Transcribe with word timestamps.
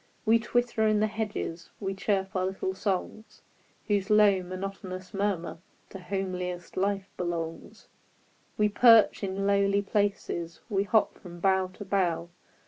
We 0.25 0.39
twitter 0.39 0.87
in 0.87 0.99
the 0.99 1.05
hedges; 1.05 1.69
We 1.79 1.93
chirp 1.93 2.35
our 2.35 2.47
little 2.47 2.73
songs, 2.73 3.43
Whose 3.87 4.09
low, 4.09 4.41
monotonous 4.41 5.13
murmur 5.13 5.59
To 5.91 5.99
homeliest 5.99 6.75
life 6.75 7.07
belongs; 7.17 7.87
We 8.57 8.67
perch 8.67 9.23
in 9.23 9.45
lowly 9.45 9.83
places. 9.83 10.59
We 10.69 10.85
hop 10.85 11.19
from 11.19 11.39
bough 11.39 11.67
to 11.73 11.85
bough. 11.85 12.29